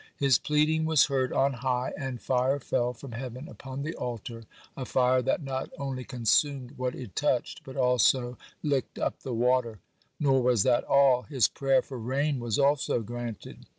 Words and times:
(20) 0.17 0.25
His 0.25 0.37
pleading 0.39 0.85
was 0.85 1.05
heard 1.05 1.31
on 1.31 1.53
high, 1.53 1.93
and 1.95 2.19
fire 2.19 2.59
fell 2.59 2.91
from 2.91 3.11
heaven 3.11 3.47
upon 3.47 3.83
the 3.83 3.93
altar, 3.93 4.45
a 4.75 4.83
fire 4.83 5.21
that 5.21 5.43
not 5.43 5.69
only 5.77 6.03
consumed 6.03 6.71
what 6.75 6.95
it 6.95 7.15
touched, 7.15 7.63
but 7.63 7.77
also 7.77 8.35
licked 8.63 8.97
up 8.97 9.19
the 9.19 9.31
water. 9.35 9.77
(21) 10.17 10.17
Nor 10.33 10.41
was 10.41 10.63
that 10.63 10.83
all; 10.85 11.21
his 11.29 11.47
prayer 11.47 11.83
for 11.83 11.99
rain 11.99 12.39
was 12.39 12.57
also 12.57 13.01
granted. 13.03 13.67